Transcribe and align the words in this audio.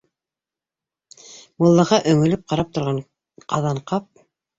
Муллаға 1.63 1.99
өңөлөп 2.13 2.47
ҡарап 2.53 2.73
торған 2.79 3.03
Ҡаҙанҡап: 3.55 4.09